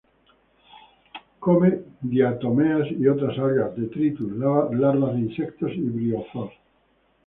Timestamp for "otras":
3.07-3.37